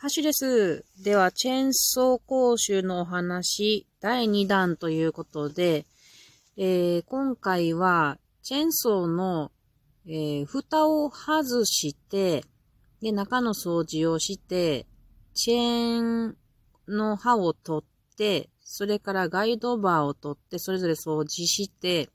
[0.00, 0.86] ハッシュです。
[1.04, 5.84] では、チェーンソー講習のお話、第2弾ということで、
[6.56, 9.52] えー、今回は、チェーンソーの、
[10.06, 12.46] えー、蓋を外して、
[13.02, 14.86] で、中の掃除をして、
[15.34, 16.36] チェーン
[16.88, 22.08] の刃を取って、それからガイドバーを取って、それぞれ掃除して、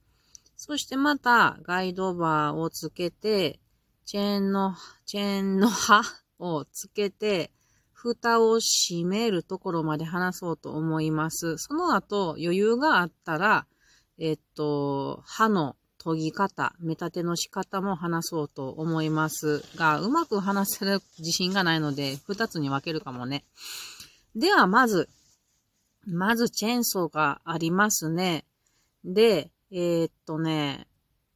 [0.58, 3.60] そしてまたガイドバーをつけて、
[4.08, 4.74] チェーンの、
[5.06, 6.02] チェーンの刃
[6.40, 7.52] をつけて、
[8.14, 11.58] 蓋を閉めるところまで話そうと思います。
[11.58, 13.66] その後、余裕があったら、
[14.20, 23.44] えっと、歯の研ぎ方、目立ての仕方も話そうと思いますが、うまく話せる自信がないので、二つに分けるかもね。
[24.36, 25.10] では、まず、
[26.06, 28.46] まずチェーンソーがありますね。
[29.04, 30.88] で、えー、っとね、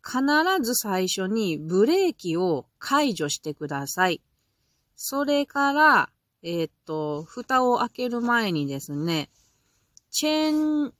[0.06, 0.22] 必
[0.62, 4.22] ず最初にブレーキを解除してください。
[4.96, 6.10] それから、
[6.42, 9.30] えー、っと、蓋を開ける前にですね、
[10.10, 10.94] チェーン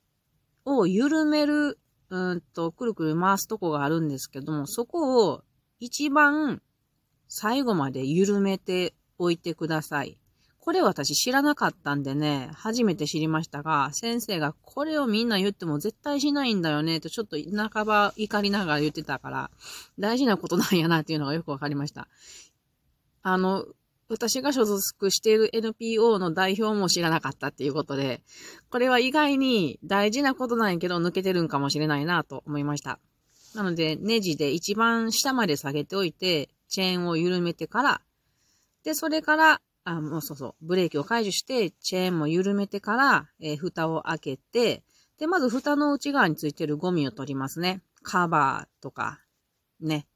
[0.64, 1.78] を緩める、
[2.10, 5.42] うんと、くるくる回すとこがあるんですけども、そこを
[5.78, 6.60] 一番
[7.28, 10.18] 最後まで緩めておいてください。
[10.58, 19.50] これ私知らなかったんでね、初めて知りましたが、先生がこれをみんな言っても絶対しないんだよね、とちょっと半ば怒りながら言ってたから、
[19.98, 22.08] 大事なことなんやなっていうのがよくわかりました。
[23.22, 23.64] あの、
[24.10, 28.22] 私が所属している NPO の代表も知らなかったっていうことで、
[28.68, 32.98] これは意外に大事なことなんやけど抜けてるんかもしれないなと思いました。
[33.54, 38.00] なので、ネジで一番下まで下げておいて、チェーンを緩めてから、
[38.82, 44.82] で、それから、あ、もうそうそう、ブレーキを解除して、チェーンも緩めてから、えー、蓋を開けて、
[45.18, 47.82] で、まず蓋の内側についてるゴミを取りますね。
[48.02, 49.20] カバーとか、
[49.80, 50.06] ね。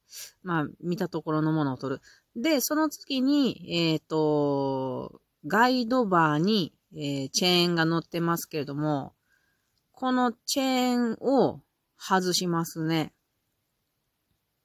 [0.42, 2.02] まあ、見たところのものを取る。
[2.36, 9.14] で、その次に、えっ、ー、と、ガイドバーに、えー、チェーンが乗ってますけれども、
[9.92, 11.60] このチェーンを
[11.98, 13.12] 外しますね。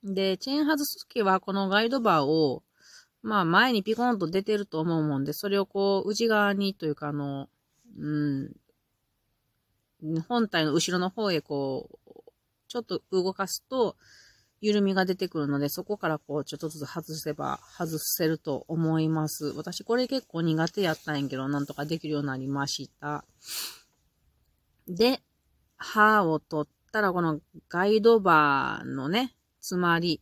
[0.03, 2.63] で、チェーン外すときは、このガイドバーを、
[3.21, 7.49] まあ前にピコンと出てると思うもんで、それをこう、内側にというかあの、
[7.97, 8.55] うん、
[10.27, 12.31] 本体の後ろの方へこう、
[12.67, 13.97] ちょっと動かすと、
[14.61, 19.53] 緩みが出てくるので、そこからこう、ちょっとずつ外せば、外せると思います。
[19.55, 23.23] 私、これ結構苦手やったんやけど、なんとかできるようになりました。
[24.87, 25.21] で、
[25.77, 27.39] 歯を取ったら、この
[27.69, 30.21] ガイドバーのね、つまり、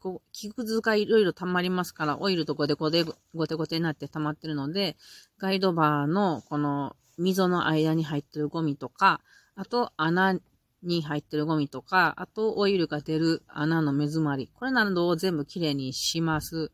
[0.00, 3.04] こう、木くずがいろいろ溜まりますから、オイルとゴテゴテ、
[3.34, 4.96] ゴテゴテになって溜まってるので、
[5.38, 9.20] ガイドバーのこの溝の間に入ってるゴミとか、
[9.54, 10.38] あと穴
[10.82, 14.50] に入ってるゴミとか、あとオイルが出る穴の目詰まり。
[14.54, 16.72] これなどを全部きれいにします。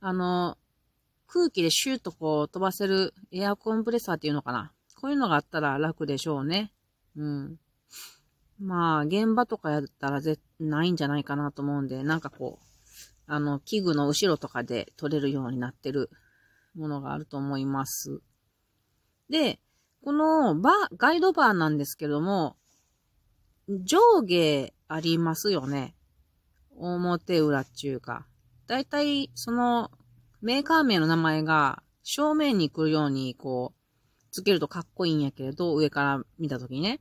[0.00, 0.58] あの、
[1.26, 4.72] 空気でシューッとこう飛ばせるエアコンプレッサーっていうのかな。
[5.00, 6.72] こういうのがあったら楽でしょうね。
[7.16, 7.58] うん。
[8.60, 12.66] まあ、現場とかやったら絶ないんじゃないかなと思うんで、なんかこう、
[13.26, 16.10] あの、器具の後ろとかで取れるようになってる
[16.74, 18.20] ものがあると思います。
[19.28, 19.60] で、
[20.02, 22.56] このバー、ガイドバーなんですけども、
[23.68, 25.94] 上下ありますよね。
[26.76, 28.26] 表裏っていうか。
[28.66, 29.90] だいたい、その、
[30.42, 33.84] メーカー名の名前が正面に来るように、こう、
[34.30, 37.00] つけるとかっこいいんやけれど、上から見たときにね。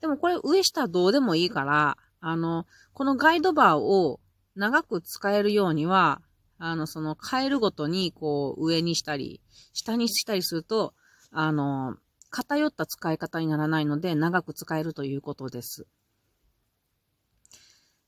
[0.00, 4.20] でもこれ上下どうでもいいから、あの、このガイドバーを
[4.54, 6.20] 長く使えるようには、
[6.58, 9.40] あの、その変えるごとに、こう、上にしたり、
[9.72, 10.94] 下にしたりすると、
[11.30, 11.96] あの、
[12.30, 15.86] 偏った使い方にならないので、長く使えるということです。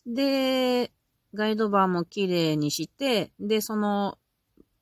[0.09, 0.91] で、
[1.35, 4.17] ガイドバーも綺麗にして、で、その、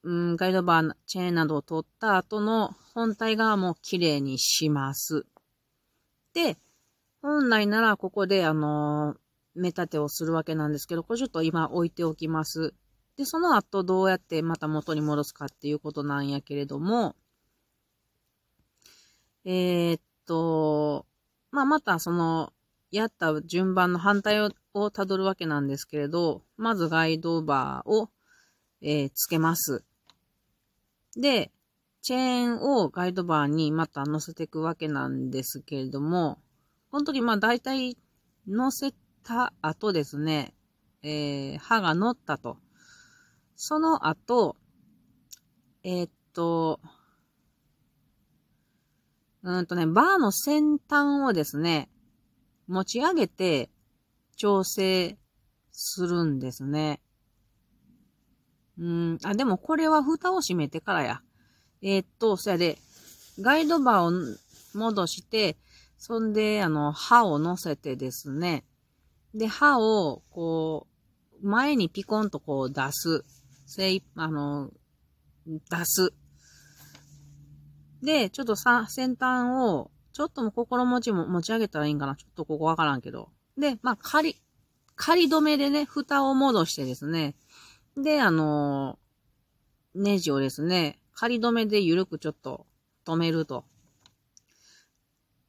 [0.05, 5.27] うん、ガイドバー、チェーンなどを取った後の本体側も綺麗にします。
[6.33, 6.57] で、
[7.23, 9.17] 本来ならここで、あの、
[9.57, 12.73] 目立てをするわけなんですけど、これちょっと今置いておきます。
[13.17, 17.17] で、その後どうやってまた元に戻すかっていうことなんやけれども、
[19.45, 21.05] えー、っと、
[21.51, 22.53] まあ、またその、
[22.97, 24.41] やった順番の反対
[24.75, 28.11] をたどるわけなんですけれど、まずガイドバーを、
[28.81, 29.85] えー、つけます。
[31.17, 31.51] で、
[32.03, 36.39] チェーンをガイドバーにまた乗せていくわけなんですけれども、
[36.91, 37.97] この時まあ大体
[38.47, 38.93] 乗せ
[39.25, 40.55] た後ですね、
[41.03, 42.59] えー、刃が乗ったと。
[43.57, 44.57] その後、
[45.83, 46.81] えー、っと、
[49.43, 51.89] うんとね、バーの先端をですね、
[52.69, 53.71] 持ち上げて、
[54.37, 55.17] 調整
[55.73, 57.01] するんですね。
[58.79, 61.23] うん、あ、でもこれは蓋を閉めてからや。
[61.83, 62.79] えー、っと、そやで、
[63.41, 64.39] ガイドバーを
[64.75, 65.57] 戻して、
[65.99, 68.65] そんで、あの、刃を乗せてですね、
[69.35, 70.87] で、刃を、こ
[71.43, 73.25] う、前にピコンとこう出す。
[73.67, 74.71] せい、あの、
[75.47, 76.13] 出す。
[78.03, 82.17] で、ちょっとさ、先端を、ちょっとも心持ちも持ち上げたらいいんかな。
[82.17, 83.29] ちょっとここわからんけど。
[83.59, 84.41] で、まあ、仮、
[84.95, 87.35] 仮止めでね、蓋を戻してですね。
[87.99, 92.65] で、あのー、ネジをですね、仮止めで緩くちょっと
[93.05, 93.67] 止めると。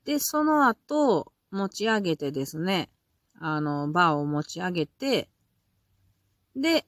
[0.04, 2.90] で、その後、持ち上げてですね、
[3.40, 5.30] あの、バーを持ち上げて、
[6.58, 6.86] で、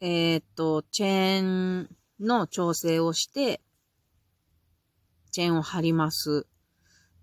[0.00, 3.60] えー、っと、チェーンの調整をして、
[5.30, 6.48] チェーンを貼ります。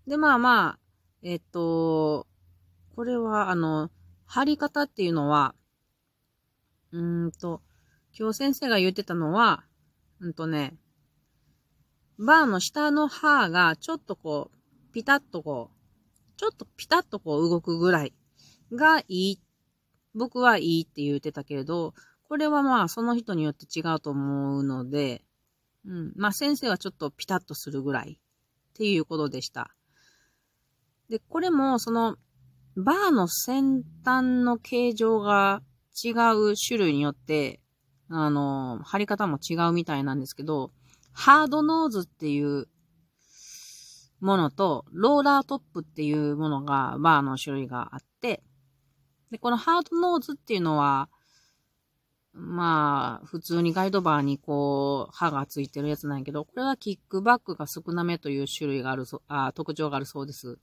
[0.08, 0.80] で、まあまあ、
[1.24, 2.28] えっと、
[2.96, 3.90] これは、あの、
[4.26, 5.56] 貼り方っていうのは、
[6.92, 7.62] うんと、
[8.18, 9.66] 今日先生が言ってたのは、
[10.20, 10.76] うんとね、
[12.18, 18.14] バーの下の歯がちょっとこう、ピタッとこう、ちょっとピタッとこう動くぐらい
[18.72, 19.42] がいい。
[20.14, 21.94] 僕はいいって言ってたけれど、
[22.30, 25.24] これはまあその人によって違うと思うので、
[25.86, 26.14] うん。
[26.16, 29.76] まあ先生はちょっとピタッとするぐらいっていうことでした。
[31.10, 32.18] で、これもその
[32.76, 35.62] バーの先端の形状が
[36.04, 37.62] 違う種類によって、
[38.10, 40.72] あの、貼り方も違うみたいなんですけど、
[41.14, 42.68] ハードノーズっていう
[44.20, 48.44] ものと、ローラートップっていうものが、バーの種類があって、
[49.32, 51.10] で、このハードノーズっていうのは、
[52.34, 60.60] まあ、普通にガイドバーにこう、刃がついてるやつなんやけど、これはキックバックが少なめという種類があるそ、あ特徴があるそうです。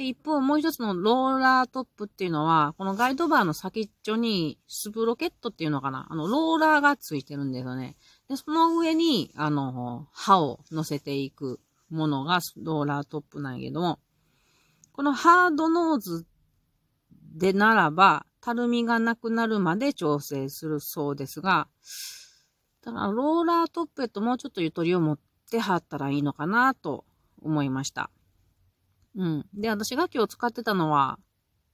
[0.00, 6.06] で、一方、もう一つのローラートップっていうのは、このガイドバーの先っちょに、スプロケットっていうのかな？
[6.08, 7.98] あの、ローラーがついてるんですよね。
[8.26, 11.60] で、その上に、あの、刃を乗せていく
[11.90, 13.98] ものがローラートップなんやけども、
[14.92, 16.24] このハードノーズ
[17.34, 21.68] でならば、たるみがなくなるまで調整するそうですが、
[22.80, 25.18] ただ、ローラートップへともうちょっとゆとりを持っ
[25.50, 27.04] て貼ったらいいのかなと
[27.42, 28.10] 思いました。
[29.16, 29.46] うん。
[29.54, 31.18] で、私が今日使ってたのは、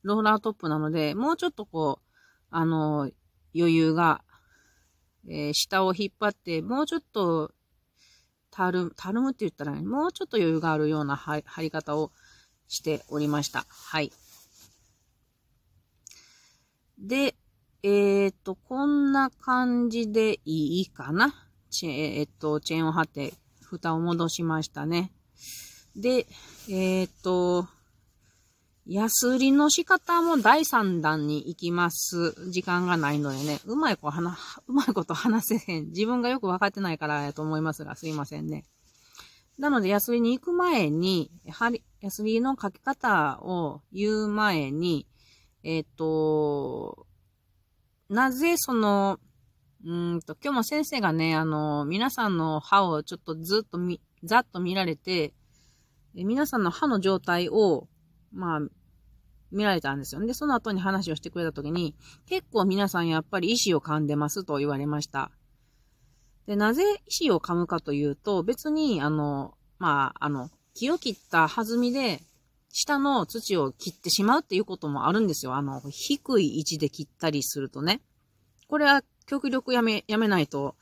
[0.02, 2.14] ローラートップなので、もうちょっとこう、
[2.50, 3.10] あの、
[3.54, 4.22] 余裕が、
[5.28, 7.52] えー、下を引っ張って、もうちょっと、
[8.50, 12.12] たる、たるむって言ったら、ね、もうちょっと余裕があるような貼り方を
[12.68, 13.66] しておりました。
[13.68, 14.12] はい。
[16.98, 17.36] で、
[17.82, 21.34] えっ、ー、と、こんな感じでいいかな。
[21.82, 25.12] えっ、ー、と、チェーンを貼って、蓋を戻しましたね。
[25.96, 26.26] で、
[26.68, 27.66] えっ、と、
[28.86, 32.50] 安売りの仕方も第3弾に行きます。
[32.50, 34.36] 時間がないのでね、うまいこと話、
[34.68, 35.86] うまいこと話せへん。
[35.86, 38.64] 自分がよくわかってないからやと思いますが、すいませんね。
[39.58, 45.06] なので、安売りに行く前に、やはり、安売りの書き方を言う前に、
[45.64, 47.06] えっ、ー、と、
[48.10, 49.18] なぜその、
[49.84, 55.32] うんと、今日も先生がね、あの、皆さんの歯をちょっとずっとみ、ざっと見られて、
[56.24, 57.88] 皆さんの歯の状態を、
[58.32, 58.60] まあ、
[59.52, 60.20] 見られたんですよ。
[60.24, 61.94] で、その後に話をしてくれたときに、
[62.26, 65.30] 結構皆さんやっぱり意思を噛んでますと言われました。
[66.46, 66.82] で、なぜ
[67.20, 72.22] 意思を噛むかというと、別に、あの、まあ、あの、木を切った弾みで、
[72.70, 75.54] 下の土を切ってしまうっていうこともあるんですよ。
[75.54, 78.02] あの、低い位置で切ったりするとね。
[78.68, 80.76] これは極力やめ、やめないと、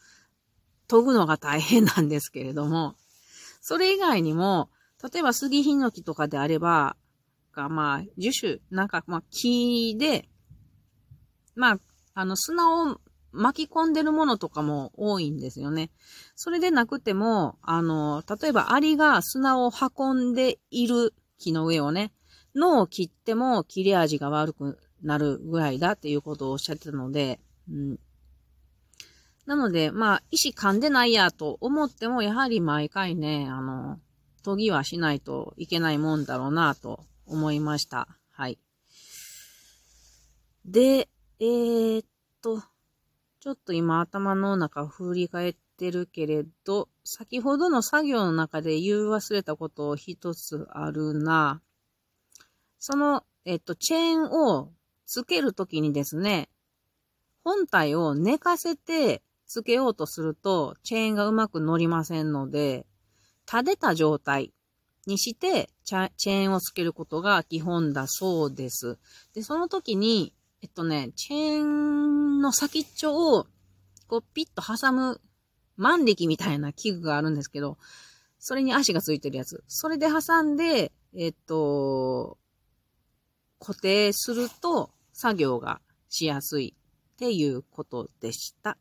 [0.89, 2.97] 研ぐのが大変なんですけれども、
[3.61, 4.71] それ以外にも、
[5.13, 6.97] 例えば杉ヒノキとかであれば、
[7.55, 10.29] が、まあ、樹種、なんか、まあ、木で、
[11.55, 11.79] まあ、
[12.15, 13.01] あの、砂を
[13.33, 15.91] 巻き込んでるものとかも多いんですよね。
[16.37, 22.13] それでなくても、あの、例えばアリが砂を運んでいる木の上をね、
[22.55, 28.01] 脳を切っても切れ味が悪くなるぐらいだっていうことをおっしゃってたので、うん。
[29.47, 33.99] なので、まあ、石噛んでないやと思っても、やはり毎回ね、あの、
[34.45, 38.09] 研ぎはしないといけないもんだろうなと思いました。
[38.31, 38.59] はい。
[40.65, 41.09] で、
[41.41, 42.07] えー、っ
[42.41, 42.63] と、
[43.41, 51.61] ちょっと今頭の中振り返ってるけれど、先ほどの作業の中で言う忘れたことを一つあるな。
[52.79, 54.73] その、えっと、チェーンを
[55.07, 56.49] つけるときにですね、
[57.45, 62.87] 本体を寝かせてつけようとすると、チェーンがうまく乗りませんので、
[63.51, 64.53] 立てた状態
[65.07, 68.99] にして、チェーンをつけることが基本だそうです。
[69.35, 73.47] で、その時に、えっとね、チェーンの先っちょを、
[74.09, 75.21] こう、ピッと挟む
[75.77, 77.79] 万力みたいな器具があるんですけど、
[78.39, 79.63] それに足がついてるやつ。
[79.69, 82.39] それで挟んで、えっと、
[83.59, 86.75] 固定すると作業がしやすい
[87.15, 88.77] っていうことでした。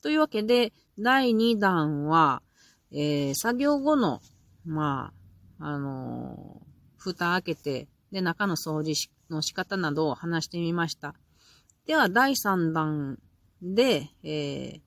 [0.00, 2.42] というわけで、第2弾は、
[2.92, 4.20] えー、作業後の、
[4.64, 5.12] ま
[5.58, 11.14] あ、あのー、蓋開けて、で、中の掃除の仕方などを話してみました。
[11.86, 13.18] では、第3弾
[13.62, 14.80] で、えー、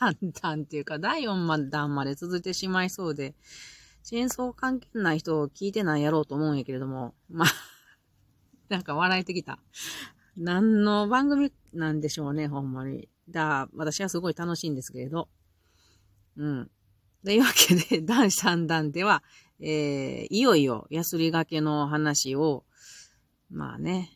[0.00, 3.34] 第3弾っていうか、第4弾まで続いてしまいそうで、
[4.04, 7.48] チェーンソー関係ない人を聞いてないやろうと思うんやけれども、まあ、
[8.68, 9.58] なんか笑えてきた。
[10.36, 13.08] 何の番組なんでしょうね、ほんまに。
[13.28, 15.28] だ、私はすごい楽しいんですけれど。
[16.36, 16.70] うん。
[17.24, 19.22] というわけで、第3弾では、
[19.60, 22.64] えー、いよいよ、ヤスリがけの話を、
[23.50, 24.10] まあね、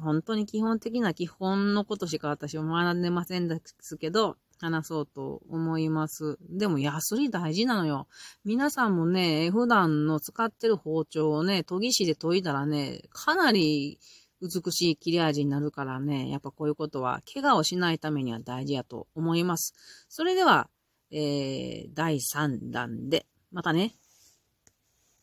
[0.00, 6.38] 本当に基本的な基本のことしか私は学んでませんですけど、話そうと思います。
[6.48, 8.08] でも、ヤスリ大事なのよ。
[8.44, 13.98] 皆さんもね、普段の使ってる包丁をね、研ぎ師で研いだらね、かなり
[14.40, 19.74] 美しい切れ味になるからね、やっぱこういうことは、怪我をしないためには大事やと思います。
[20.08, 20.68] それでは、
[21.10, 23.94] えー、第3弾で、またね。